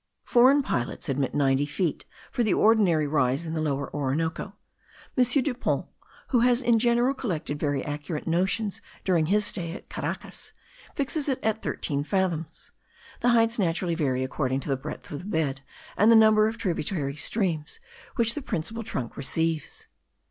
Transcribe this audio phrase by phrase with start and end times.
[0.23, 4.55] Foreign pilots admit ninety feet for the ordinary rise in the Lower Orinoco.
[5.15, 5.23] M.
[5.43, 5.85] Depons,
[6.29, 10.53] who has in general collected very accurate notions during his stay at Caracas,
[10.95, 12.71] fixes it at thirteen fathoms.
[13.19, 15.61] The heights naturally vary according to the breadth of the bed
[15.95, 17.79] and the number of tributary streams
[18.15, 19.85] which the principal trunk receives.